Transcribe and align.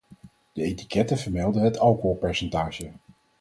De 0.53 0.63
etiketten 0.63 1.17
vermelden 1.17 1.63
het 1.63 1.79
alcoholpercentage. 1.79 2.91